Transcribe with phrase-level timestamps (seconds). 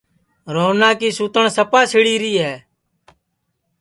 [0.53, 2.55] روہنا کی سوتن سپا سِڑی ری ہے